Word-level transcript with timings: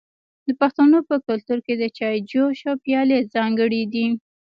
د 0.45 0.47
پښتنو 0.61 0.99
په 1.09 1.15
کلتور 1.27 1.59
کې 1.65 1.73
د 1.77 1.83
چای 1.97 2.15
جوش 2.31 2.59
او 2.69 2.75
پیالې 2.85 3.19
ځانګړي 3.33 3.81
دي. 3.93 4.05